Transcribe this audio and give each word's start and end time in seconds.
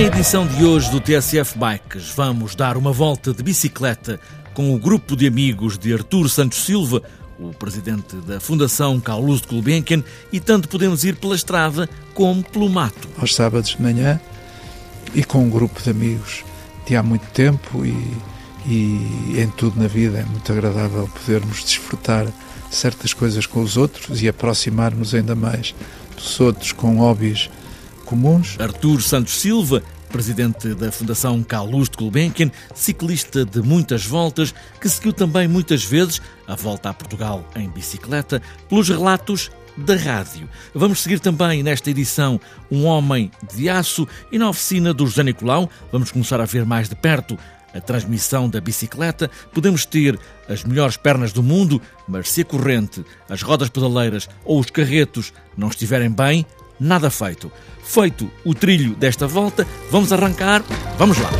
edição 0.00 0.44
de 0.44 0.64
hoje 0.64 0.90
do 0.90 1.00
TSF 1.00 1.56
Bikes, 1.56 2.10
vamos 2.16 2.56
dar 2.56 2.76
uma 2.76 2.90
volta 2.90 3.32
de 3.32 3.42
bicicleta 3.44 4.18
com 4.52 4.74
o 4.74 4.78
grupo 4.78 5.14
de 5.14 5.24
amigos 5.26 5.78
de 5.78 5.92
Artur 5.92 6.28
Santos 6.28 6.64
Silva, 6.64 7.00
o 7.38 7.50
presidente 7.50 8.16
da 8.16 8.40
Fundação 8.40 8.98
Carlos 8.98 9.40
de 9.40 9.46
Gulbenkian, 9.46 10.02
e 10.32 10.40
tanto 10.40 10.68
podemos 10.68 11.04
ir 11.04 11.14
pela 11.14 11.36
estrada 11.36 11.88
como 12.12 12.42
pelo 12.42 12.68
mato. 12.68 13.08
Aos 13.18 13.36
sábados 13.36 13.70
de 13.70 13.82
manhã 13.82 14.20
e 15.14 15.22
com 15.22 15.44
um 15.44 15.50
grupo 15.50 15.80
de 15.80 15.90
amigos 15.90 16.44
de 16.86 16.96
há 16.96 17.02
muito 17.02 17.26
tempo 17.26 17.86
e, 17.86 18.16
e 18.66 19.40
em 19.40 19.48
tudo 19.56 19.80
na 19.80 19.86
vida 19.86 20.18
é 20.18 20.24
muito 20.24 20.50
agradável 20.50 21.08
podermos 21.08 21.62
desfrutar 21.62 22.26
certas 22.68 23.12
coisas 23.12 23.46
com 23.46 23.62
os 23.62 23.76
outros 23.76 24.20
e 24.20 24.28
aproximar-nos 24.28 25.14
ainda 25.14 25.36
mais 25.36 25.72
dos 26.16 26.40
outros 26.40 26.72
com 26.72 26.96
hobbies 26.96 27.48
comuns. 28.04 28.56
Artur 28.60 29.02
Santos 29.02 29.40
Silva, 29.40 29.82
presidente 30.08 30.74
da 30.74 30.92
Fundação 30.92 31.42
Carlos 31.42 31.88
de 31.88 31.96
Gulbenkian, 31.96 32.50
ciclista 32.74 33.44
de 33.44 33.60
muitas 33.62 34.06
voltas, 34.06 34.54
que 34.80 34.88
seguiu 34.88 35.12
também 35.12 35.48
muitas 35.48 35.82
vezes 35.84 36.22
a 36.46 36.54
volta 36.54 36.90
a 36.90 36.94
Portugal 36.94 37.44
em 37.56 37.68
bicicleta, 37.68 38.40
pelos 38.68 38.88
relatos 38.88 39.50
da 39.76 39.96
rádio. 39.96 40.48
Vamos 40.72 41.00
seguir 41.00 41.18
também 41.18 41.62
nesta 41.62 41.90
edição 41.90 42.40
um 42.70 42.84
homem 42.84 43.30
de 43.54 43.68
aço 43.68 44.06
e 44.30 44.38
na 44.38 44.48
oficina 44.48 44.94
do 44.94 45.06
José 45.06 45.22
Nicolau 45.22 45.68
vamos 45.90 46.12
começar 46.12 46.40
a 46.40 46.44
ver 46.44 46.64
mais 46.64 46.88
de 46.88 46.94
perto 46.94 47.38
a 47.74 47.80
transmissão 47.80 48.48
da 48.48 48.60
bicicleta. 48.60 49.28
Podemos 49.52 49.84
ter 49.84 50.18
as 50.48 50.62
melhores 50.62 50.96
pernas 50.96 51.32
do 51.32 51.42
mundo, 51.42 51.82
mas 52.06 52.30
se 52.30 52.42
a 52.42 52.44
corrente, 52.44 53.04
as 53.28 53.42
rodas 53.42 53.68
pedaleiras 53.68 54.28
ou 54.44 54.60
os 54.60 54.70
carretos 54.70 55.32
não 55.56 55.68
estiverem 55.68 56.10
bem, 56.10 56.46
nada 56.78 57.10
feito. 57.10 57.50
Feito 57.82 58.30
o 58.44 58.54
trilho 58.54 58.94
desta 58.94 59.26
volta, 59.26 59.66
vamos 59.90 60.12
arrancar. 60.12 60.62
Vamos 60.98 61.18
lá! 61.18 61.30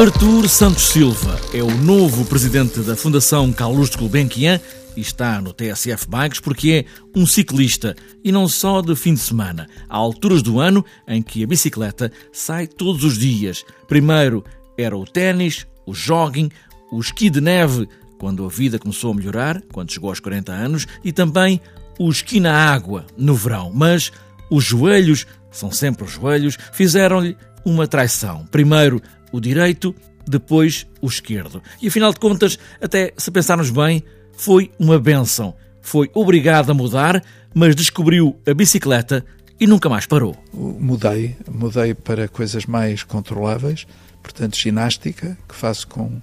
Artur 0.00 0.48
Santos 0.48 0.84
Silva 0.84 1.38
é 1.52 1.62
o 1.62 1.70
novo 1.70 2.24
presidente 2.24 2.80
da 2.80 2.96
Fundação 2.96 3.52
Carlos 3.52 3.90
de 3.90 3.98
Gulbenkian 3.98 4.58
e 4.96 5.02
está 5.02 5.38
no 5.38 5.52
TSF 5.52 6.08
Bikes 6.08 6.40
porque 6.40 6.86
é 6.86 7.10
um 7.14 7.26
ciclista 7.26 7.94
e 8.24 8.32
não 8.32 8.48
só 8.48 8.80
de 8.80 8.96
fim 8.96 9.12
de 9.12 9.20
semana. 9.20 9.68
Há 9.90 9.96
alturas 9.98 10.40
do 10.40 10.60
ano 10.60 10.82
em 11.06 11.20
que 11.20 11.44
a 11.44 11.46
bicicleta 11.46 12.10
sai 12.32 12.66
todos 12.66 13.04
os 13.04 13.18
dias. 13.18 13.66
Primeiro 13.86 14.42
era 14.76 14.96
o 14.96 15.04
ténis, 15.04 15.66
o 15.86 15.94
jogging, 15.94 16.50
o 16.90 17.00
esqui 17.00 17.30
de 17.30 17.40
neve, 17.40 17.88
quando 18.18 18.44
a 18.44 18.48
vida 18.48 18.78
começou 18.78 19.12
a 19.12 19.14
melhorar, 19.14 19.60
quando 19.72 19.92
chegou 19.92 20.10
aos 20.10 20.20
40 20.20 20.52
anos, 20.52 20.86
e 21.02 21.12
também 21.12 21.60
o 21.98 22.10
esqui 22.10 22.40
na 22.40 22.54
água, 22.54 23.06
no 23.16 23.34
verão. 23.34 23.72
Mas 23.74 24.12
os 24.50 24.64
joelhos, 24.64 25.26
são 25.50 25.70
sempre 25.70 26.04
os 26.04 26.12
joelhos, 26.12 26.56
fizeram-lhe 26.72 27.36
uma 27.64 27.86
traição. 27.86 28.46
Primeiro 28.50 29.00
o 29.32 29.40
direito, 29.40 29.94
depois 30.26 30.86
o 31.00 31.06
esquerdo. 31.06 31.62
E 31.80 31.88
afinal 31.88 32.12
de 32.12 32.20
contas, 32.20 32.58
até 32.80 33.12
se 33.16 33.30
pensarmos 33.30 33.70
bem, 33.70 34.02
foi 34.32 34.70
uma 34.78 34.98
benção. 34.98 35.54
Foi 35.80 36.10
obrigado 36.14 36.70
a 36.70 36.74
mudar, 36.74 37.22
mas 37.54 37.74
descobriu 37.74 38.36
a 38.46 38.54
bicicleta 38.54 39.24
e 39.58 39.66
nunca 39.66 39.88
mais 39.88 40.06
parou. 40.06 40.36
Mudei, 40.52 41.36
mudei 41.50 41.94
para 41.94 42.28
coisas 42.28 42.66
mais 42.66 43.02
controláveis, 43.02 43.86
portanto, 44.22 44.56
ginástica, 44.56 45.36
que 45.48 45.54
faço 45.54 45.88
com 45.88 46.20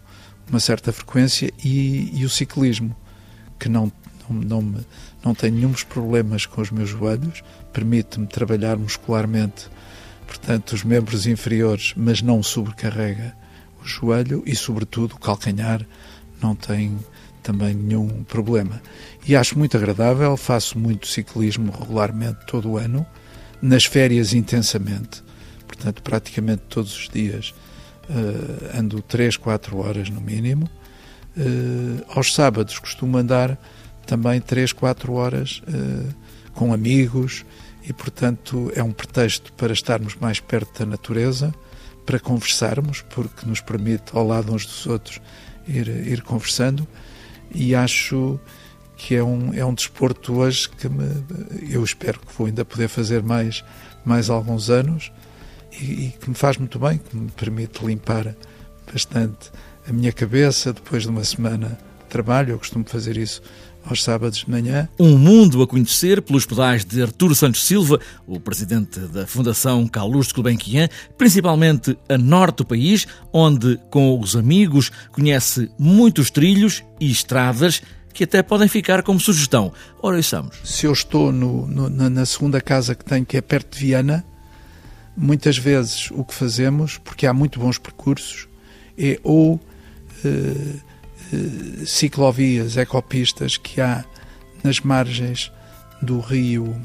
uma 0.49 0.59
certa 0.59 0.91
frequência, 0.91 1.51
e, 1.63 2.09
e 2.19 2.25
o 2.25 2.29
ciclismo, 2.29 2.95
que 3.59 3.69
não, 3.69 3.91
não, 4.29 4.39
não, 4.41 4.61
me, 4.61 4.79
não 5.23 5.35
tem 5.35 5.51
nenhum 5.51 5.73
problemas 5.73 6.45
com 6.45 6.61
os 6.61 6.71
meus 6.71 6.89
joelhos, 6.89 7.43
permite-me 7.71 8.25
trabalhar 8.25 8.77
muscularmente 8.77 9.67
portanto, 10.29 10.73
os 10.73 10.83
membros 10.83 11.25
inferiores, 11.25 11.93
mas 11.97 12.21
não 12.21 12.43
sobrecarrega 12.43 13.35
o 13.81 13.87
joelho 13.87 14.43
e, 14.45 14.55
sobretudo, 14.55 15.15
o 15.15 15.19
calcanhar 15.19 15.83
não 16.39 16.55
tem 16.55 16.97
também 17.41 17.73
nenhum 17.73 18.23
problema. 18.23 18.79
E 19.27 19.35
acho 19.35 19.57
muito 19.57 19.75
agradável, 19.75 20.37
faço 20.37 20.77
muito 20.77 21.07
ciclismo 21.07 21.71
regularmente 21.71 22.45
todo 22.45 22.69
o 22.69 22.77
ano, 22.77 23.05
nas 23.59 23.85
férias 23.85 24.33
intensamente, 24.33 25.23
portanto, 25.67 26.03
praticamente 26.03 26.61
todos 26.69 26.95
os 26.95 27.09
dias 27.09 27.53
uh, 28.09 28.77
ando 28.77 29.01
3, 29.01 29.37
4 29.37 29.77
horas 29.77 30.09
no 30.09 30.19
mínimo. 30.19 30.69
Uh, 31.37 32.03
aos 32.09 32.33
sábados 32.33 32.79
costumo 32.79 33.17
andar 33.17 33.57
também 34.05 34.41
3, 34.41 34.73
4 34.73 35.13
horas 35.13 35.61
uh, 35.67 36.15
com 36.53 36.73
amigos 36.73 37.45
e, 37.83 37.93
portanto, 37.93 38.71
é 38.75 38.83
um 38.83 38.91
pretexto 38.91 39.53
para 39.53 39.71
estarmos 39.71 40.15
mais 40.15 40.39
perto 40.39 40.79
da 40.79 40.85
natureza, 40.85 41.53
para 42.05 42.19
conversarmos, 42.19 43.01
porque 43.03 43.45
nos 43.45 43.61
permite, 43.61 44.11
ao 44.13 44.25
lado 44.25 44.53
uns 44.53 44.65
dos 44.65 44.85
outros, 44.87 45.21
ir, 45.67 45.87
ir 45.87 46.21
conversando. 46.21 46.87
E 47.53 47.73
acho 47.73 48.39
que 48.97 49.15
é 49.15 49.23
um, 49.23 49.53
é 49.53 49.63
um 49.63 49.73
desporto 49.73 50.33
hoje 50.33 50.69
que 50.69 50.89
me, 50.89 51.07
eu 51.69 51.83
espero 51.83 52.19
que 52.19 52.33
vou 52.37 52.47
ainda 52.47 52.65
poder 52.65 52.89
fazer 52.89 53.23
mais, 53.23 53.63
mais 54.03 54.29
alguns 54.29 54.69
anos 54.69 55.11
e, 55.79 56.07
e 56.07 56.13
que 56.19 56.29
me 56.29 56.35
faz 56.35 56.57
muito 56.57 56.79
bem, 56.79 56.97
que 56.97 57.15
me 57.15 57.29
permite 57.31 57.85
limpar 57.85 58.35
bastante 58.91 59.51
a 59.87 59.93
minha 59.93 60.11
cabeça 60.11 60.73
depois 60.73 61.03
de 61.03 61.09
uma 61.09 61.23
semana 61.23 61.79
de 62.03 62.09
trabalho. 62.09 62.51
Eu 62.53 62.59
costumo 62.59 62.85
fazer 62.87 63.17
isso 63.17 63.41
aos 63.85 64.03
sábados 64.03 64.39
de 64.39 64.49
manhã. 64.49 64.87
Um 64.99 65.17
mundo 65.17 65.61
a 65.61 65.67
conhecer 65.67 66.21
pelos 66.21 66.45
pedais 66.45 66.85
de 66.85 67.01
Arturo 67.01 67.33
Santos 67.33 67.63
Silva, 67.63 67.99
o 68.27 68.39
presidente 68.39 68.99
da 68.99 69.25
Fundação 69.25 69.87
Carlos 69.87 70.27
de 70.27 70.33
Gulbenkian, 70.33 70.89
principalmente 71.17 71.97
a 72.07 72.17
norte 72.17 72.57
do 72.57 72.65
país, 72.65 73.07
onde, 73.31 73.79
com 73.89 74.19
os 74.19 74.35
amigos, 74.35 74.91
conhece 75.11 75.71
muitos 75.77 76.29
trilhos 76.29 76.83
e 76.99 77.09
estradas 77.09 77.81
que 78.13 78.23
até 78.23 78.43
podem 78.43 78.67
ficar 78.67 79.01
como 79.01 79.19
sugestão. 79.19 79.71
Ora, 80.01 80.17
ouçamos. 80.17 80.57
Se 80.63 80.85
eu 80.85 80.91
estou 80.91 81.31
no, 81.31 81.65
no, 81.67 81.89
na 82.09 82.25
segunda 82.25 82.59
casa 82.59 82.93
que 82.93 83.05
tenho, 83.05 83.25
que 83.25 83.37
é 83.37 83.41
perto 83.41 83.77
de 83.77 83.85
Viana, 83.85 84.25
muitas 85.19 85.57
vezes 85.57 86.09
o 86.11 86.23
que 86.23 86.33
fazemos, 86.33 86.97
porque 86.97 87.27
há 87.27 87.33
muito 87.33 87.59
bons 87.59 87.77
percursos, 87.77 88.47
é 88.97 89.19
ou... 89.23 89.59
Eh, 90.23 90.89
eh, 91.31 91.85
ciclovias, 91.85 92.75
ecopistas 92.75 93.55
que 93.55 93.79
há 93.79 94.03
nas 94.63 94.79
margens 94.79 95.51
do 96.01 96.19
rio 96.19 96.75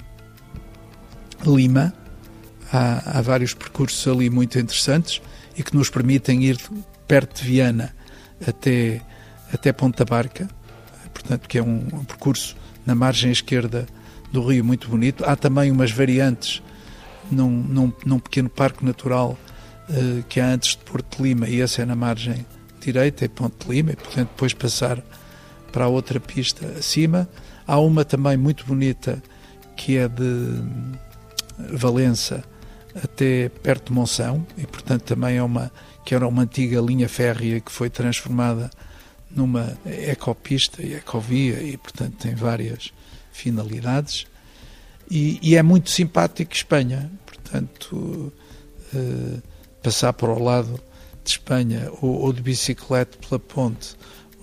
Lima. 1.46 1.94
Há, 2.70 3.18
há, 3.18 3.22
vários 3.22 3.54
percursos 3.54 4.06
ali 4.06 4.28
muito 4.28 4.58
interessantes 4.58 5.22
e 5.56 5.62
que 5.62 5.74
nos 5.74 5.88
permitem 5.88 6.44
ir 6.44 6.58
perto 7.08 7.42
de 7.42 7.48
Viana 7.48 7.94
até, 8.46 9.00
até 9.52 9.72
Ponta 9.72 10.04
Barca, 10.04 10.48
portanto, 11.12 11.48
que 11.48 11.58
é 11.58 11.62
um, 11.62 11.86
um 11.92 12.04
percurso 12.04 12.56
na 12.84 12.94
margem 12.94 13.30
esquerda 13.30 13.86
do 14.32 14.46
rio 14.46 14.64
muito 14.64 14.88
bonito. 14.88 15.24
Há 15.24 15.36
também 15.36 15.70
umas 15.70 15.90
variantes 15.90 16.62
num, 17.30 17.50
num, 17.50 17.92
num 18.04 18.18
pequeno 18.18 18.48
parque 18.48 18.84
natural 18.84 19.38
uh, 19.88 20.22
que 20.28 20.40
há 20.40 20.48
antes 20.48 20.70
de 20.70 20.78
Porto 20.78 21.16
de 21.16 21.22
Lima, 21.22 21.48
e 21.48 21.60
esse 21.60 21.80
é 21.80 21.84
na 21.84 21.96
margem 21.96 22.44
direita, 22.80 23.24
é 23.24 23.28
Ponte 23.28 23.68
Lima, 23.68 23.92
e 23.92 23.96
portanto 23.96 24.28
depois 24.28 24.52
passar 24.52 25.02
para 25.72 25.86
a 25.86 25.88
outra 25.88 26.20
pista 26.20 26.66
acima. 26.78 27.28
Há 27.66 27.78
uma 27.80 28.04
também 28.04 28.36
muito 28.36 28.64
bonita 28.64 29.22
que 29.76 29.96
é 29.96 30.08
de 30.08 30.62
Valença 31.72 32.44
até 33.02 33.48
perto 33.48 33.88
de 33.88 33.92
Monção, 33.92 34.46
e 34.56 34.66
portanto 34.66 35.02
também 35.02 35.36
é 35.36 35.42
uma 35.42 35.72
que 36.04 36.14
era 36.14 36.28
uma 36.28 36.42
antiga 36.42 36.80
linha 36.80 37.08
férrea 37.08 37.60
que 37.60 37.72
foi 37.72 37.88
transformada 37.88 38.70
numa 39.30 39.76
ecopista 39.86 40.82
e 40.82 40.94
ecovia 40.94 41.62
e 41.62 41.76
portanto 41.76 42.16
tem 42.18 42.34
várias 42.34 42.92
finalidades 43.32 44.26
e, 45.10 45.38
e 45.42 45.56
é 45.56 45.62
muito 45.62 45.90
simpático 45.90 46.52
Espanha. 46.52 47.10
Portanto 47.26 48.32
eh, 48.94 49.40
passar 49.82 50.12
para 50.14 50.32
o 50.32 50.42
lado 50.42 50.80
de 51.22 51.30
Espanha 51.30 51.90
ou, 52.00 52.22
ou 52.22 52.32
de 52.32 52.40
bicicleta 52.40 53.18
pela 53.18 53.38
ponte 53.38 53.96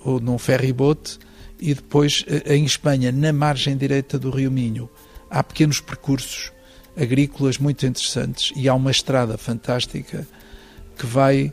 ou 0.04 0.20
num 0.20 0.38
ferryboat 0.38 1.18
e 1.58 1.74
depois 1.74 2.24
eh, 2.28 2.54
em 2.54 2.64
Espanha, 2.64 3.10
na 3.10 3.32
margem 3.32 3.76
direita 3.76 4.18
do 4.18 4.30
Rio 4.30 4.50
Minho, 4.50 4.88
há 5.28 5.42
pequenos 5.42 5.80
percursos 5.80 6.52
agrícolas 6.96 7.58
muito 7.58 7.84
interessantes 7.86 8.52
e 8.54 8.68
há 8.68 8.74
uma 8.74 8.90
estrada 8.90 9.36
fantástica 9.36 10.26
que 10.96 11.06
vai 11.06 11.52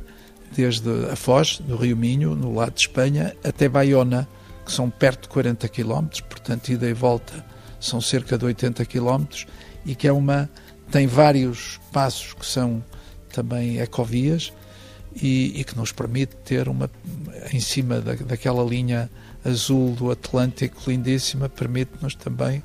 desde 0.56 0.90
a 1.12 1.16
Foz, 1.16 1.60
do 1.60 1.76
Rio 1.76 1.96
Minho, 1.96 2.36
no 2.36 2.54
lado 2.54 2.74
de 2.74 2.82
Espanha, 2.82 3.36
até 3.44 3.70
Baiona, 3.70 4.28
que 4.66 4.72
são 4.72 4.90
perto 4.90 5.24
de 5.24 5.30
40 5.30 5.68
km, 5.70 6.08
portanto, 6.28 6.70
ida 6.70 6.88
e 6.88 6.94
volta 6.94 7.46
são 7.80 8.02
cerca 8.02 8.38
de 8.38 8.46
80 8.46 8.86
km, 8.86 9.26
e 9.86 9.96
que 9.96 10.08
é 10.08 10.12
uma 10.12 10.50
tem 10.92 11.08
vários 11.08 11.80
passos 11.92 12.34
que 12.34 12.46
são 12.46 12.84
também 13.32 13.80
ecovias 13.80 14.52
e, 15.16 15.60
e 15.60 15.64
que 15.64 15.78
nos 15.78 15.92
permite 15.92 16.36
ter 16.38 16.68
uma 16.68 16.90
em 17.54 17.60
cima 17.60 18.02
da, 18.02 18.16
daquela 18.16 18.64
linha 18.64 19.10
azul 19.46 19.94
do 19.96 20.12
Atlântico 20.12 20.90
lindíssima, 20.90 21.48
permite-nos 21.48 22.16
também 22.16 22.62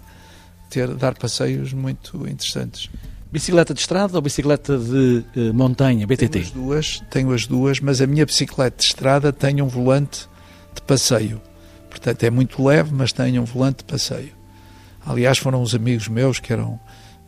ter, 0.69 0.89
dar 0.95 1.15
passeios 1.15 1.73
muito 1.73 2.27
interessantes. 2.29 2.91
Bicicleta 3.31 3.75
de 3.75 3.81
estrada 3.81 4.17
ou 4.17 4.23
bicicleta 4.23 4.79
de 4.79 5.25
eh, 5.37 5.53
montanha, 5.53 6.07
BTT? 6.07 6.29
Tenho 6.29 6.45
as 6.45 6.51
duas, 6.51 7.03
tenho 7.11 7.33
as 7.33 7.47
duas, 7.47 7.81
mas 7.81 8.01
a 8.01 8.07
minha 8.07 8.25
bicicleta 8.25 8.77
de 8.77 8.85
estrada 8.85 9.33
tem 9.33 9.61
um 9.61 9.67
volante 9.67 10.29
de 10.75 10.81
passeio. 10.83 11.41
Portanto, 11.91 12.23
é 12.23 12.31
muito 12.31 12.63
leve, 12.63 12.93
mas 12.93 13.13
tem 13.13 13.39
um 13.39 13.45
volante 13.45 13.79
de 13.79 13.85
passeio. 13.85 14.33
Aliás, 15.07 15.39
foram 15.39 15.63
uns 15.63 15.75
amigos 15.75 16.09
meus 16.09 16.39
que 16.39 16.53
eram 16.53 16.81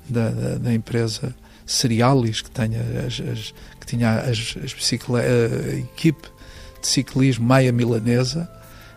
da, 0.08 0.30
da, 0.30 0.58
da 0.58 0.74
empresa 0.74 1.34
Cerealis, 1.66 2.40
que, 2.40 2.50
tinha 2.50 2.80
as, 3.06 3.20
as 3.20 3.54
que 3.80 3.86
tinha 3.86 4.20
as, 4.20 4.56
as 4.62 4.74
a 5.14 5.76
equipe 5.76 6.28
de 6.80 6.86
ciclismo 6.86 7.44
Maia 7.44 7.72
Milanesa, 7.72 8.48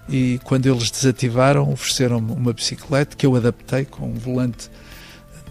e 0.08 0.40
quando 0.44 0.68
eles 0.68 0.90
desativaram, 0.90 1.72
ofereceram-me 1.72 2.32
uma 2.32 2.54
bicicleta 2.54 3.16
que 3.16 3.26
eu 3.26 3.36
adaptei 3.36 3.86
com 3.86 4.08
um 4.08 4.16
volante 4.16 4.70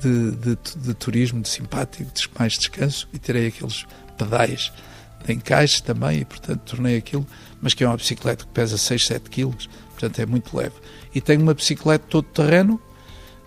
de, 0.01 0.33
de, 0.33 0.59
de 0.77 0.95
turismo, 0.95 1.41
de 1.41 1.49
simpático, 1.49 2.11
de 2.13 2.29
mais 2.39 2.55
descanso, 2.55 3.09
e 3.13 3.19
tirei 3.19 3.49
aqueles 3.49 3.85
pedais 4.17 4.73
de 5.25 5.33
encaixe 5.33 5.83
também, 5.83 6.21
e 6.21 6.25
portanto 6.25 6.61
tornei 6.61 6.97
aquilo, 6.97 7.27
mas 7.61 7.75
que 7.75 7.85
é 7.85 7.87
uma 7.87 7.97
bicicleta 7.97 8.45
que 8.45 8.53
pesa 8.53 8.79
6, 8.79 9.07
7 9.07 9.31
quilos, 9.31 9.69
portanto 9.91 10.19
é 10.21 10.27
muito 10.27 10.57
leve. 10.57 10.75
E 11.15 11.21
tenho 11.21 11.43
uma 11.43 11.55
bicicleta 11.55 12.05
todo 12.09 12.25
terreno, 12.27 12.81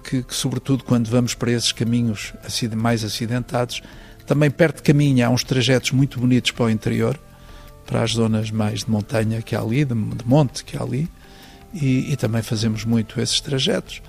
que, 0.01 0.23
que, 0.23 0.35
sobretudo 0.35 0.83
quando 0.83 1.09
vamos 1.09 1.33
para 1.33 1.51
esses 1.51 1.71
caminhos 1.71 2.33
mais 2.75 3.03
acidentados, 3.03 3.81
também 4.25 4.49
perto 4.49 4.77
de 4.77 4.83
caminho 4.83 5.25
há 5.25 5.29
uns 5.29 5.43
trajetos 5.43 5.91
muito 5.91 6.19
bonitos 6.19 6.51
para 6.51 6.65
o 6.65 6.69
interior, 6.69 7.19
para 7.85 8.03
as 8.03 8.13
zonas 8.13 8.51
mais 8.51 8.85
de 8.85 8.91
montanha 8.91 9.41
que 9.41 9.55
há 9.55 9.61
ali, 9.61 9.83
de, 9.83 9.93
de 9.93 10.25
monte 10.25 10.63
que 10.63 10.77
há 10.77 10.81
ali, 10.81 11.09
e, 11.73 12.11
e, 12.11 12.15
também 12.17 12.41
fazemos 12.41 12.83
muito 12.83 13.19
esses 13.19 13.39
trajetos. 13.39 14.01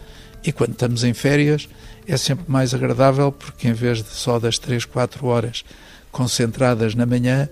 E 0.45 0.53
quando 0.53 0.73
estamos 0.73 1.05
em 1.05 1.15
férias 1.15 1.69
é 2.07 2.17
sempre 2.17 2.45
mais 2.49 2.75
agradável 2.75 3.31
porque 3.31 3.69
em 3.69 3.73
vez 3.73 4.03
de 4.03 4.11
só 4.11 4.41
das 4.41 4.59
3, 4.59 4.85
4 4.85 5.25
horas 5.27 5.65
concentradas 6.11 6.95
na 6.95 7.07
manhã, 7.07 7.49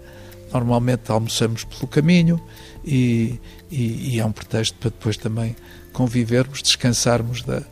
normalmente 0.53 1.11
almoçamos 1.11 1.63
pelo 1.65 1.87
caminho 1.87 2.41
e, 2.85 3.39
e, 3.71 4.15
e 4.15 4.21
é 4.21 4.27
um 4.27 4.33
pretexto 4.33 4.77
para 4.79 4.91
depois 4.91 5.17
também 5.17 5.55
convivermos, 5.93 6.63
descansarmos 6.63 7.43
da, 7.43 7.63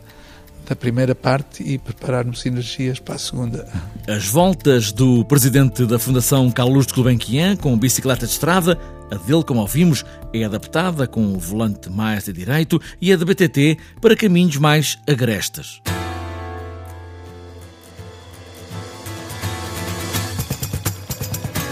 da 0.68 0.76
primeira 0.76 1.14
parte 1.14 1.62
e 1.62 1.78
prepararmos 1.78 2.44
energias 2.44 2.98
para 3.00 3.14
a 3.14 3.18
segunda. 3.18 3.66
As 4.06 4.26
voltas 4.26 4.92
do 4.92 5.24
presidente 5.24 5.86
da 5.86 5.98
Fundação 5.98 6.50
Carlos 6.50 6.86
de 6.86 6.92
Gulbenkian 6.92 7.56
com 7.56 7.76
bicicleta 7.78 8.26
de 8.26 8.32
estrada, 8.32 8.78
a 9.10 9.14
dele, 9.14 9.42
como 9.42 9.60
ouvimos, 9.60 10.04
é 10.34 10.44
adaptada 10.44 11.06
com 11.06 11.32
o 11.32 11.38
volante 11.38 11.90
mais 11.90 12.28
a 12.28 12.32
direito 12.32 12.78
e 13.00 13.10
a 13.10 13.16
da 13.16 13.24
BTT 13.24 13.78
para 13.98 14.14
caminhos 14.14 14.58
mais 14.58 14.98
agrestes. 15.08 15.80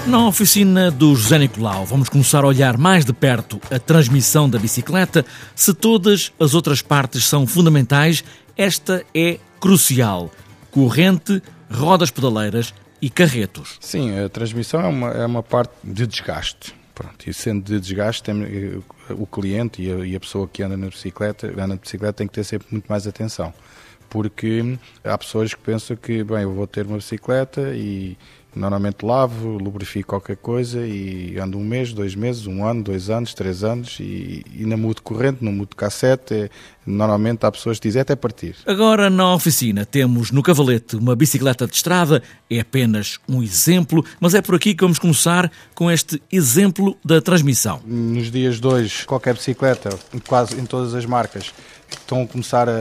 Na 0.06 0.24
oficina 0.28 0.88
do 0.88 1.16
José 1.16 1.36
Nicolau, 1.36 1.84
vamos 1.84 2.08
começar 2.08 2.44
a 2.44 2.46
olhar 2.46 2.78
mais 2.78 3.04
de 3.04 3.12
perto 3.12 3.60
a 3.72 3.78
transmissão 3.78 4.48
da 4.48 4.56
bicicleta. 4.56 5.26
Se 5.52 5.74
todas 5.74 6.32
as 6.38 6.54
outras 6.54 6.80
partes 6.80 7.24
são 7.24 7.44
fundamentais, 7.44 8.22
esta 8.56 9.04
é 9.14 9.38
crucial. 9.60 10.30
Corrente, 10.70 11.42
rodas 11.70 12.10
pedaleiras 12.10 12.74
e 13.00 13.10
carretos. 13.10 13.78
Sim, 13.80 14.18
a 14.18 14.28
transmissão 14.28 14.80
é 14.80 14.88
uma, 14.88 15.10
é 15.10 15.26
uma 15.26 15.42
parte 15.42 15.72
de 15.84 16.06
desgaste. 16.06 16.74
Pronto, 16.94 17.28
e 17.28 17.34
sendo 17.34 17.62
de 17.62 17.78
desgaste, 17.78 18.30
eh, 18.30 18.78
o 19.10 19.26
cliente 19.26 19.82
e 19.82 19.92
a, 19.92 19.96
e 20.06 20.16
a, 20.16 20.20
pessoa 20.20 20.48
que 20.48 20.62
anda 20.62 20.78
na 20.78 20.86
bicicleta, 20.88 21.46
anda 21.48 21.66
na 21.66 21.76
bicicleta 21.76 22.14
tem 22.14 22.26
que 22.26 22.32
ter 22.32 22.44
sempre 22.44 22.68
muito 22.70 22.86
mais 22.86 23.06
atenção. 23.06 23.52
Porque 24.08 24.78
há 25.04 25.18
pessoas 25.18 25.52
que 25.52 25.60
pensam 25.60 25.94
que, 25.94 26.24
bem, 26.24 26.42
eu 26.42 26.54
vou 26.54 26.66
ter 26.66 26.86
uma 26.86 26.96
bicicleta 26.96 27.74
e 27.74 28.16
Normalmente 28.56 29.04
lavo, 29.04 29.58
lubrifico 29.58 30.08
qualquer 30.08 30.38
coisa 30.38 30.80
e 30.86 31.38
ando 31.38 31.58
um 31.58 31.64
mês, 31.64 31.92
dois 31.92 32.14
meses, 32.14 32.46
um 32.46 32.64
ano, 32.64 32.82
dois 32.82 33.10
anos, 33.10 33.34
três 33.34 33.62
anos 33.62 33.98
e, 34.00 34.42
e 34.50 34.64
não 34.64 34.78
mudo 34.78 35.02
corrente, 35.02 35.44
não 35.44 35.52
mudo 35.52 35.76
cassete. 35.76 36.32
É, 36.32 36.50
normalmente 36.86 37.44
há 37.44 37.52
pessoas 37.52 37.78
que 37.78 37.86
dizem 37.86 38.00
até 38.00 38.16
partir. 38.16 38.56
Agora 38.64 39.10
na 39.10 39.34
oficina 39.34 39.84
temos 39.84 40.30
no 40.30 40.42
Cavalete 40.42 40.96
uma 40.96 41.14
bicicleta 41.14 41.66
de 41.66 41.74
estrada, 41.74 42.22
é 42.48 42.60
apenas 42.60 43.18
um 43.28 43.42
exemplo, 43.42 44.02
mas 44.18 44.32
é 44.32 44.40
por 44.40 44.54
aqui 44.54 44.74
que 44.74 44.82
vamos 44.82 44.98
começar 44.98 45.52
com 45.74 45.90
este 45.90 46.22
exemplo 46.32 46.96
da 47.04 47.20
transmissão. 47.20 47.82
Nos 47.84 48.30
dias 48.30 48.58
de 48.58 48.66
hoje, 48.66 49.04
qualquer 49.04 49.34
bicicleta, 49.34 49.90
quase 50.26 50.58
em 50.58 50.64
todas 50.64 50.94
as 50.94 51.04
marcas, 51.04 51.52
estão 51.90 52.22
a 52.22 52.26
começar 52.26 52.70
a, 52.70 52.72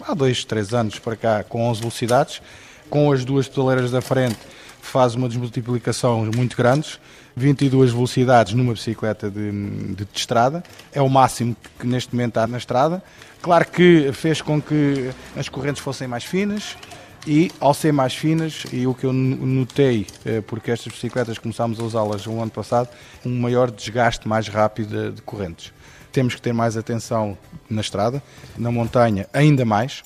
há 0.00 0.14
dois, 0.14 0.46
três 0.46 0.72
anos 0.72 0.98
para 0.98 1.14
cá 1.14 1.44
com 1.44 1.68
11 1.68 1.80
velocidades, 1.80 2.40
com 2.88 3.12
as 3.12 3.22
duas 3.22 3.46
pedaleiras 3.46 3.90
da 3.90 4.00
frente 4.00 4.38
faz 4.86 5.14
uma 5.14 5.28
desmultiplicação 5.28 6.30
muito 6.34 6.56
grande, 6.56 6.98
22 7.36 7.92
velocidades 7.92 8.54
numa 8.54 8.72
bicicleta 8.72 9.30
de, 9.30 9.50
de, 9.50 9.94
de, 9.94 10.06
estrada, 10.14 10.62
é 10.92 11.00
o 11.02 11.08
máximo 11.08 11.56
que 11.78 11.86
neste 11.86 12.14
momento 12.14 12.38
há 12.38 12.46
na 12.46 12.58
estrada. 12.58 13.02
Claro 13.42 13.66
que 13.66 14.10
fez 14.12 14.40
com 14.40 14.60
que 14.60 15.10
as 15.36 15.48
correntes 15.48 15.82
fossem 15.82 16.06
mais 16.06 16.24
finas 16.24 16.76
e, 17.26 17.50
ao 17.58 17.72
ser 17.72 17.92
mais 17.92 18.14
finas, 18.14 18.64
e 18.72 18.86
o 18.86 18.94
que 18.94 19.04
eu 19.04 19.12
notei, 19.12 20.06
eh, 20.24 20.42
porque 20.42 20.70
estas 20.70 20.92
bicicletas 20.92 21.38
começámos 21.38 21.80
a 21.80 21.82
usá-las 21.82 22.26
no 22.26 22.40
ano 22.40 22.50
passado, 22.50 22.88
um 23.24 23.40
maior 23.40 23.70
desgaste 23.70 24.28
mais 24.28 24.48
rápido 24.48 25.12
de 25.12 25.22
correntes. 25.22 25.72
Temos 26.12 26.34
que 26.34 26.42
ter 26.42 26.52
mais 26.52 26.76
atenção 26.76 27.36
na 27.68 27.80
estrada, 27.80 28.22
na 28.56 28.70
montanha 28.70 29.26
ainda 29.32 29.64
mais, 29.64 30.02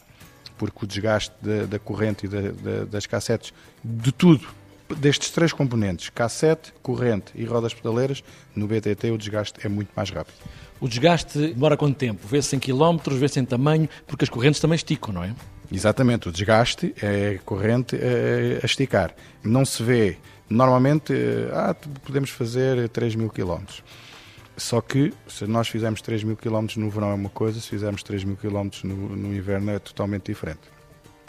porque 0.57 0.85
o 0.85 0.87
desgaste 0.87 1.33
da, 1.43 1.67
da 1.67 1.79
corrente 1.79 2.27
e 2.27 2.29
da, 2.29 2.41
da, 2.41 2.85
das 2.85 3.07
cassetes, 3.07 3.53
de 3.85 4.13
tudo, 4.13 4.47
destes 4.97 5.31
três 5.31 5.53
componentes, 5.53 6.09
cassete, 6.11 6.73
corrente 6.83 7.33
e 7.35 7.45
rodas 7.45 7.75
pedaleiras, 7.75 8.23
no 8.55 8.67
BTT 8.67 9.11
o 9.11 9.19
desgaste 9.19 9.59
é 9.65 9.69
muito 9.69 9.91
mais 9.95 10.11
rápido. 10.11 10.37
O 10.81 10.89
desgaste 10.89 11.39
demora 11.39 11.77
quanto 11.77 11.97
tempo? 11.97 12.27
Vê-se 12.27 12.55
em 12.55 12.59
quilómetros, 12.59 13.19
vê-se 13.19 13.41
em 13.41 13.45
tamanho, 13.45 13.89
porque 14.07 14.25
as 14.25 14.31
correntes 14.31 14.61
também 14.61 14.77
esticam, 14.77 15.13
não 15.13 15.25
é? 15.25 15.35
Exatamente, 15.71 16.29
o 16.29 16.33
desgaste 16.33 16.95
é 17.03 17.39
corrente 17.45 17.97
a 18.63 18.65
esticar. 18.65 19.15
Não 19.43 19.65
se 19.65 19.83
vê, 19.83 20.17
normalmente, 20.49 21.13
eh, 21.13 21.51
ah, 21.53 21.75
podemos 22.05 22.31
fazer 22.31 22.89
3 22.89 23.17
mil 23.17 23.29
quilómetros. 23.29 23.83
Só 24.57 24.81
que 24.81 25.13
se 25.29 25.47
nós 25.47 25.69
fizermos 25.69 26.01
3 26.01 26.25
mil 26.25 26.37
quilómetros 26.37 26.79
no 26.79 26.89
verão 26.91 27.11
é 27.11 27.15
uma 27.15 27.29
coisa, 27.29 27.61
se 27.61 27.69
fizermos 27.69 28.03
3 28.03 28.25
mil 28.25 28.37
quilómetros 28.37 28.83
no, 28.83 28.97
no 29.17 29.35
inverno 29.35 29.71
é 29.71 29.79
totalmente 29.79 30.27
diferente. 30.27 30.61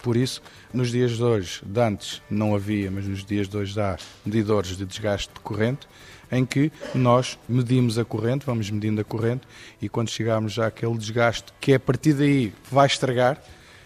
Por 0.01 0.15
isso, 0.15 0.41
nos 0.73 0.91
dias 0.91 1.11
de 1.11 1.23
hoje, 1.23 1.61
de 1.65 1.79
antes 1.79 2.21
não 2.29 2.55
havia, 2.55 2.89
mas 2.89 3.05
nos 3.05 3.23
dias 3.23 3.47
de 3.47 3.57
hoje 3.57 3.79
há 3.79 3.97
medidores 4.25 4.77
de 4.77 4.85
desgaste 4.85 5.33
de 5.33 5.39
corrente, 5.41 5.87
em 6.31 6.45
que 6.45 6.71
nós 6.93 7.37
medimos 7.47 7.97
a 7.97 8.05
corrente, 8.05 8.45
vamos 8.45 8.69
medindo 8.69 9.01
a 9.01 9.03
corrente, 9.03 9.47
e 9.81 9.89
quando 9.89 10.09
chegarmos 10.09 10.57
àquele 10.59 10.97
desgaste 10.97 11.51
que 11.59 11.73
é 11.73 11.75
a 11.75 11.79
partir 11.79 12.13
daí 12.13 12.53
vai 12.71 12.87
estragar, 12.87 13.41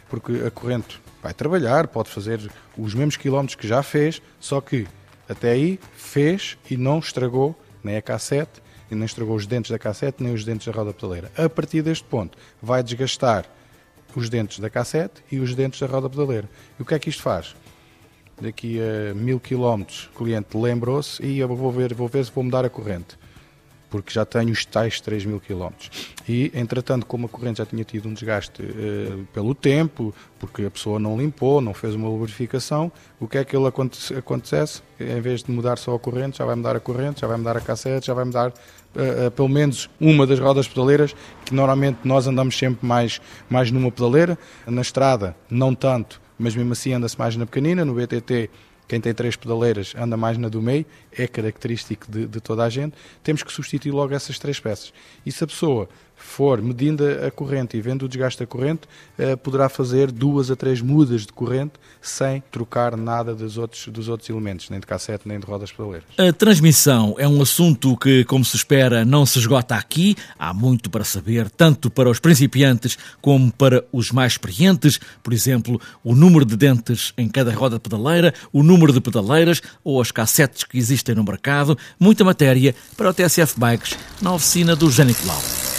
porque 0.10 0.34
a 0.46 0.51
corrente 0.51 1.01
vai 1.22 1.34
trabalhar, 1.34 1.88
pode 1.88 2.10
fazer 2.10 2.39
os 2.77 2.93
mesmos 2.93 3.17
quilómetros 3.17 3.55
que 3.55 3.67
já 3.67 3.82
fez, 3.82 4.22
só 4.39 4.62
que 4.62 4.86
até 5.27 5.51
aí 5.51 5.79
fez 5.96 6.58
e 6.70 6.77
não 6.77 7.00
estragou 7.00 7.58
nem 7.84 7.98
a 7.98 8.01
cassete, 8.01 8.62
nem 8.91 9.05
estragou 9.05 9.36
os 9.36 9.48
dentes 9.48 9.72
da 9.72 9.79
cassete, 9.79 10.22
nem 10.22 10.34
os 10.34 10.46
dentes 10.46 10.67
da 10.67 10.74
roda 10.74 10.93
pedaleira. 10.93 11.32
A 11.36 11.50
partir 11.50 11.82
deste 11.82 12.03
ponto, 12.03 12.38
vai 12.62 12.84
desgastar 12.84 13.46
os 14.20 14.29
dentes 14.29 14.60
da 14.60 14.70
cassete 14.70 15.24
e 15.32 15.39
os 15.39 15.55
dentes 15.55 15.79
da 15.79 15.88
roda 15.88 16.10
pedaleira. 16.10 16.50
E 16.79 16.82
o 16.82 16.86
que 16.86 16.93
é 16.93 17.00
que 17.00 17.10
isto 17.10 17.22
faz? 17.22 17.55
Daqui 18.41 18.79
a 18.79 19.13
mil 19.13 19.39
quilómetros 19.39 20.10
o 20.13 20.17
cliente 20.17 20.58
lembrou-se 20.58 21.24
e 21.24 21.39
eu 21.39 21.48
vou 21.48 21.72
ver, 21.72 21.93
vou 21.93 22.08
ver 22.08 22.25
se 22.25 22.32
vou 22.32 22.43
mudar 22.43 22.65
a 22.65 22.70
corrente 22.70 23.17
porque 23.93 24.12
já 24.12 24.25
tenho 24.25 24.50
os 24.50 24.65
tais 24.65 25.00
3 25.00 25.23
mil 25.23 25.39
quilómetros. 25.39 25.91
E, 26.27 26.51
entretanto, 26.55 27.05
como 27.05 27.27
a 27.27 27.29
corrente 27.29 27.59
já 27.59 27.65
tinha 27.67 27.83
tido 27.83 28.09
um 28.09 28.13
desgaste 28.15 28.63
uh, 28.63 29.23
pelo 29.31 29.53
tempo, 29.53 30.12
porque 30.39 30.65
a 30.65 30.71
pessoa 30.71 30.97
não 30.97 31.15
limpou, 31.15 31.62
não 31.62 31.75
fez 31.75 31.93
uma 31.93 32.09
lubrificação, 32.09 32.91
o 33.19 33.27
que 33.27 33.38
é 33.38 33.45
que 33.45 33.55
ele 33.55 33.67
aconte 33.67 34.12
acontecesse? 34.15 34.81
Em 35.00 35.21
vez 35.21 35.43
de 35.43 35.51
mudar 35.51 35.77
só 35.77 35.93
a 35.93 36.00
corrente, 36.00 36.39
já 36.39 36.45
vai 36.45 36.55
mudar 36.55 36.75
a 36.75 36.79
corrente, 36.79 37.21
já 37.21 37.27
vai 37.27 37.38
mudar 37.38 37.55
a 37.55 37.62
cassete, 37.62 38.07
já 38.07 38.15
vai 38.15 38.25
mudar 38.25 38.50
uh, 38.50 39.27
uh, 39.27 39.29
pelo 39.29 39.47
menos 39.47 39.88
uma 40.01 40.25
das 40.25 40.39
rodas 40.39 40.67
pedaleiras, 40.67 41.15
que 41.45 41.53
normalmente 41.53 42.00
nós 42.03 42.25
andamos 42.25 42.57
sempre 42.57 42.83
mais, 42.83 43.21
mais 43.47 43.69
numa 43.69 43.91
pedaleira. 43.91 44.39
Na 44.65 44.81
estrada, 44.81 45.35
não 45.51 45.75
tanto, 45.75 46.19
mas 46.39 46.55
mesmo 46.55 46.71
assim 46.71 46.93
anda-se 46.93 47.19
mais 47.19 47.35
na 47.35 47.45
pequenina, 47.45 47.85
no 47.85 47.93
BTT 47.93 48.50
quem 48.87 48.99
tem 48.99 49.13
três 49.13 49.35
pedaleiras 49.35 49.93
anda 49.97 50.17
mais 50.17 50.37
na 50.37 50.49
do 50.49 50.61
meio, 50.61 50.85
é 51.11 51.27
característico 51.27 52.11
de, 52.11 52.25
de, 52.27 52.41
toda 52.41 52.63
a 52.63 52.69
gente. 52.69 52.93
Temos 53.23 53.43
que 53.43 53.51
substituir 53.51 53.91
logo 53.91 54.13
essas 54.13 54.37
três 54.37 54.59
peças. 54.59 54.93
E 55.25 55.31
se 55.31 55.43
a 55.43 55.47
pessoa 55.47 55.89
for 56.15 56.62
medindo 56.62 57.03
a 57.25 57.29
corrente 57.29 57.77
e 57.77 57.82
vendo 57.82 58.03
o 58.03 58.08
desgaste 58.08 58.39
da 58.39 58.48
corrente, 58.48 58.82
eh, 59.17 59.36
poderá 59.36 59.70
fazer 59.70 60.12
duas 60.12 60.50
a 60.50 60.55
três 60.55 60.82
mudas 60.82 61.25
de 61.25 61.34
corrente 61.34 61.74
sem 62.01 62.43
trocar 62.51 62.98
nada 62.98 63.36
dos 63.36 63.58
outros, 63.58 63.88
dos 63.88 64.08
outros 64.08 64.29
elementos, 64.29 64.70
nem 64.70 64.79
de 64.79 64.86
cassete 64.86 65.27
nem 65.27 65.39
de 65.39 65.46
rodas 65.46 65.72
pedaleiras. 65.72 66.08
A 66.17 66.34
transmissão 66.34 67.15
é 67.17 67.27
um 67.27 67.41
assunto 67.41 67.96
que, 67.98 68.24
como 68.25 68.43
se 68.43 68.55
espera, 68.55 69.05
não 69.05 69.25
se 69.25 69.39
esgota 69.39 69.75
aqui. 69.75 70.15
Há 70.38 70.53
muito 70.53 70.89
para 70.89 71.03
saber, 71.03 71.50
tanto 71.50 71.89
para 71.89 72.10
os 72.10 72.20
principiantes 72.20 72.98
como 73.22 73.51
para 73.51 73.86
os 73.91 74.12
mais 74.12 74.34
experientes. 74.34 75.00
Por 75.22 75.34
exemplo, 75.34 75.79
o 76.03 76.15
número 76.15 76.46
de 76.46 76.55
dentes 76.55 77.13
em 77.17 77.27
cada 77.29 77.53
roda 77.53 77.79
pedaleira, 77.79 78.34
o 78.51 78.63
número 78.63 78.91
de 78.91 79.01
pedaleiras 79.01 79.62
ou 79.84 80.01
as 80.01 80.12
cassetes 80.12 80.63
que 80.63 80.77
existem 80.77 81.15
no 81.15 81.24
mercado. 81.24 81.77
Muita 82.00 82.24
matéria 82.24 82.75
para 82.98 83.10
o 83.10 83.13
TSF 83.13 83.60
Bikes 83.60 83.98
na 84.22 84.34
oficina 84.34 84.75
do 84.75 84.89
Jânio 84.89 85.15
Lau. 85.25 85.73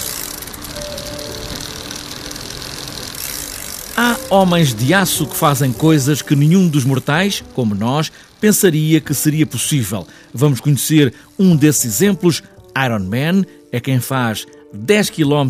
Há 3.97 4.17
homens 4.29 4.75
de 4.75 4.93
aço 4.93 5.25
que 5.25 5.37
fazem 5.37 5.73
coisas 5.73 6.21
que 6.21 6.35
nenhum 6.35 6.67
dos 6.67 6.85
mortais, 6.85 7.45
como 7.55 7.77
nós, 7.77 8.11
pensaria 8.41 9.01
que 9.01 9.15
seria 9.15 9.47
possível. 9.47 10.05
Vamos 10.33 10.61
conhecer 10.61 11.15
um 11.39 11.55
desses 11.55 11.85
exemplos. 11.85 12.43
Iron 12.77 13.05
Man 13.05 13.45
é 13.71 13.79
quem 13.79 14.01
faz 14.01 14.47
10 14.73 15.11
km 15.11 15.49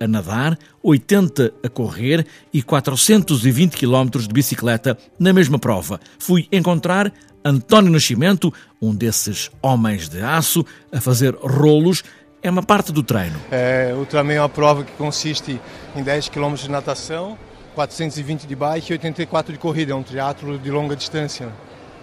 a 0.00 0.08
nadar, 0.08 0.58
80 0.82 1.54
a 1.62 1.68
correr 1.68 2.26
e 2.52 2.60
420 2.60 3.76
km 3.76 4.18
de 4.18 4.34
bicicleta 4.34 4.98
na 5.16 5.32
mesma 5.32 5.56
prova. 5.56 6.00
Fui 6.18 6.48
encontrar 6.50 7.12
António 7.44 7.92
Nascimento, 7.92 8.52
um 8.82 8.92
desses 8.92 9.48
homens 9.62 10.08
de 10.08 10.20
aço, 10.20 10.66
a 10.90 11.00
fazer 11.00 11.36
rolos 11.36 12.02
é 12.42 12.50
uma 12.50 12.62
parte 12.62 12.92
do 12.92 13.02
treino. 13.02 13.38
É, 13.50 13.92
Ultraman 13.96 14.34
é 14.34 14.40
uma 14.40 14.48
prova 14.48 14.82
que 14.82 14.92
consiste 14.92 15.60
em 15.94 16.02
10 16.02 16.28
km 16.28 16.54
de 16.54 16.70
natação, 16.70 17.38
420 17.76 18.46
de 18.46 18.56
bike 18.56 18.90
e 18.90 18.94
84 18.94 19.52
de 19.52 19.58
corrida, 19.58 19.92
é 19.92 19.94
um 19.94 20.02
triatlo 20.02 20.58
de 20.58 20.70
longa 20.70 20.96
distância. 20.96 21.50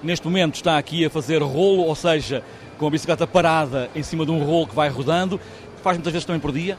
Neste 0.03 0.27
momento 0.27 0.53
está 0.53 0.77
aqui 0.77 1.03
a 1.03 1.09
fazer 1.09 1.41
rolo, 1.41 1.81
ou 1.81 1.95
seja, 1.95 2.43
com 2.77 2.85
a 2.85 2.91
bicicleta 2.91 3.25
parada 3.25 3.89
em 3.95 4.03
cima 4.03 4.23
de 4.23 4.29
um 4.29 4.43
rolo 4.43 4.67
que 4.67 4.75
vai 4.75 4.87
rodando. 4.87 5.41
Faz 5.81 5.97
muitas 5.97 6.13
vezes 6.13 6.25
também 6.27 6.39
por 6.39 6.51
dia? 6.51 6.77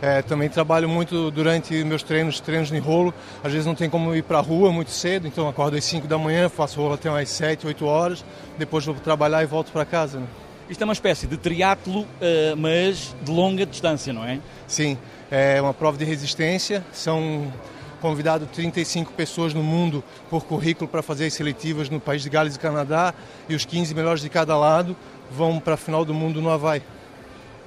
É, 0.00 0.22
também 0.22 0.48
trabalho 0.48 0.88
muito 0.88 1.30
durante 1.30 1.84
meus 1.84 2.02
treinos, 2.02 2.40
treinos 2.40 2.70
de 2.70 2.78
rolo. 2.78 3.12
Às 3.44 3.52
vezes 3.52 3.66
não 3.66 3.74
tem 3.74 3.90
como 3.90 4.14
ir 4.16 4.22
para 4.22 4.38
a 4.38 4.40
rua 4.40 4.72
muito 4.72 4.90
cedo, 4.90 5.26
então 5.26 5.46
acordo 5.46 5.76
às 5.76 5.84
5 5.84 6.08
da 6.08 6.16
manhã, 6.16 6.48
faço 6.48 6.80
rolo 6.80 6.94
até 6.94 7.10
umas 7.10 7.28
7, 7.28 7.66
8 7.66 7.84
horas, 7.84 8.24
depois 8.56 8.86
vou 8.86 8.94
trabalhar 8.94 9.42
e 9.42 9.46
volto 9.46 9.70
para 9.70 9.84
casa. 9.84 10.18
Né? 10.18 10.26
Isto 10.70 10.80
é 10.80 10.84
uma 10.86 10.94
espécie 10.94 11.26
de 11.26 11.36
triatlo, 11.36 12.06
eh, 12.22 12.54
mas 12.56 13.14
de 13.22 13.30
longa 13.30 13.66
distância, 13.66 14.14
não 14.14 14.24
é? 14.24 14.38
Sim, 14.66 14.96
é 15.30 15.60
uma 15.60 15.74
prova 15.74 15.98
de 15.98 16.06
resistência, 16.06 16.82
são 16.90 17.52
convidado 18.00 18.46
35 18.46 19.12
pessoas 19.12 19.54
no 19.54 19.62
mundo 19.62 20.02
por 20.28 20.44
currículo 20.44 20.88
para 20.88 21.02
fazer 21.02 21.26
as 21.26 21.34
seletivas 21.34 21.88
no 21.88 22.00
país 22.00 22.22
de 22.22 22.30
Gales 22.30 22.56
e 22.56 22.58
Canadá 22.58 23.14
e 23.48 23.54
os 23.54 23.64
15 23.64 23.94
melhores 23.94 24.22
de 24.22 24.28
cada 24.28 24.56
lado 24.56 24.96
vão 25.30 25.60
para 25.60 25.74
a 25.74 25.76
final 25.76 26.04
do 26.04 26.12
mundo 26.12 26.40
no 26.40 26.50
Havaí. 26.50 26.82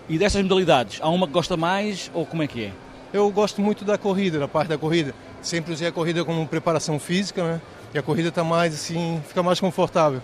E 0.09 0.17
destas 0.17 0.41
modalidades, 0.43 0.99
há 1.01 1.07
uma 1.07 1.25
que 1.27 1.33
gosta 1.33 1.55
mais 1.55 2.11
ou 2.13 2.25
como 2.25 2.43
é 2.43 2.47
que 2.47 2.65
é? 2.65 2.71
Eu 3.13 3.29
gosto 3.31 3.61
muito 3.61 3.85
da 3.85 3.97
corrida, 3.97 4.39
da 4.39 4.47
parte 4.47 4.69
da 4.69 4.77
corrida. 4.77 5.13
Sempre 5.41 5.71
usei 5.71 5.87
a 5.87 5.91
corrida 5.91 6.25
como 6.25 6.45
preparação 6.47 6.99
física, 6.99 7.43
né? 7.43 7.61
E 7.93 7.97
a 7.97 8.01
corrida 8.01 8.29
está 8.29 8.43
mais 8.43 8.73
assim, 8.73 9.21
fica 9.27 9.43
mais 9.43 9.59
confortável. 9.59 10.21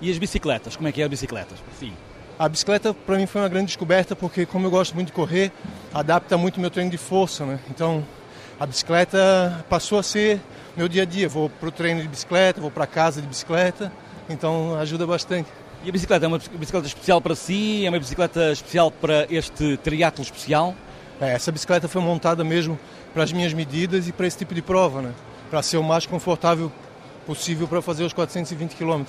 E 0.00 0.10
as 0.10 0.18
bicicletas, 0.18 0.76
como 0.76 0.86
é 0.86 0.92
que 0.92 1.00
é 1.00 1.04
a 1.06 1.08
bicicleta? 1.08 1.54
Sim. 1.80 1.92
A 2.38 2.48
bicicleta 2.48 2.92
para 2.92 3.16
mim 3.16 3.24
foi 3.24 3.40
uma 3.40 3.48
grande 3.48 3.68
descoberta 3.68 4.14
porque 4.14 4.44
como 4.44 4.66
eu 4.66 4.70
gosto 4.70 4.94
muito 4.94 5.06
de 5.06 5.14
correr, 5.14 5.50
adapta 5.94 6.36
muito 6.36 6.60
meu 6.60 6.70
treino 6.70 6.90
de 6.90 6.98
força, 6.98 7.46
né? 7.46 7.58
Então 7.70 8.04
a 8.58 8.66
bicicleta 8.66 9.64
passou 9.68 9.98
a 9.98 10.02
ser 10.02 10.40
meu 10.76 10.88
dia 10.88 11.02
a 11.02 11.04
dia. 11.04 11.28
Vou 11.28 11.48
para 11.48 11.68
o 11.68 11.72
treino 11.72 12.02
de 12.02 12.08
bicicleta, 12.08 12.60
vou 12.60 12.70
para 12.70 12.86
casa 12.86 13.20
de 13.20 13.26
bicicleta, 13.26 13.92
então 14.28 14.74
ajuda 14.78 15.06
bastante. 15.06 15.48
E 15.84 15.88
a 15.88 15.92
bicicleta 15.92 16.26
é 16.26 16.28
uma 16.28 16.38
bicicleta 16.38 16.86
especial 16.86 17.20
para 17.20 17.34
si? 17.34 17.84
É 17.86 17.88
uma 17.88 17.98
bicicleta 17.98 18.50
especial 18.52 18.90
para 18.90 19.26
este 19.30 19.76
triatlo 19.78 20.22
especial? 20.22 20.74
É, 21.20 21.32
essa 21.32 21.52
bicicleta 21.52 21.88
foi 21.88 22.02
montada 22.02 22.42
mesmo 22.42 22.78
para 23.14 23.22
as 23.22 23.32
minhas 23.32 23.52
medidas 23.54 24.08
e 24.08 24.12
para 24.12 24.26
esse 24.26 24.38
tipo 24.38 24.54
de 24.54 24.60
prova, 24.60 25.00
né? 25.00 25.12
Para 25.50 25.62
ser 25.62 25.76
o 25.76 25.82
mais 25.82 26.04
confortável 26.06 26.72
possível 27.26 27.66
para 27.66 27.80
fazer 27.80 28.04
os 28.04 28.12
420 28.12 28.74
km. 28.74 29.04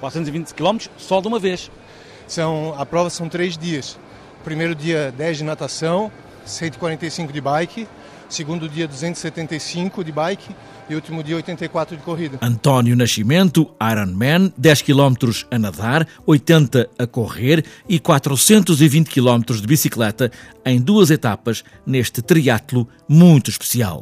420 0.00 0.54
km 0.54 0.78
só 0.96 1.20
de 1.20 1.28
uma 1.28 1.38
vez? 1.38 1.70
São, 2.26 2.74
a 2.78 2.84
prova 2.84 3.10
são 3.10 3.28
três 3.28 3.56
dias. 3.56 3.98
Primeiro 4.44 4.74
dia 4.74 5.12
10 5.16 5.38
de 5.38 5.44
natação, 5.44 6.10
145 6.44 7.32
de 7.32 7.40
bike, 7.40 7.88
segundo 8.32 8.68
dia 8.68 8.88
275 8.88 10.02
de 10.02 10.10
bike 10.10 10.50
e 10.88 10.94
último 10.94 11.22
dia 11.22 11.36
84 11.36 11.96
de 11.96 12.02
corrida. 12.02 12.38
António 12.40 12.96
Nascimento, 12.96 13.70
Ironman, 13.80 14.52
10 14.56 14.82
km 14.82 15.14
a 15.50 15.58
nadar, 15.58 16.06
80 16.26 16.88
a 16.98 17.06
correr 17.06 17.64
e 17.88 17.98
420 17.98 19.08
km 19.08 19.54
de 19.54 19.66
bicicleta 19.66 20.30
em 20.64 20.80
duas 20.80 21.10
etapas 21.10 21.62
neste 21.86 22.22
triatlo 22.22 22.88
muito 23.08 23.50
especial. 23.50 24.00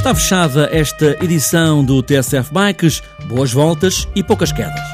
Está 0.00 0.14
fechada 0.14 0.68
esta 0.72 1.22
edição 1.22 1.84
do 1.84 2.02
TSF 2.02 2.50
Bikes. 2.54 3.02
Boas 3.28 3.52
voltas 3.52 4.08
e 4.16 4.24
poucas 4.24 4.50
quedas. 4.50 4.89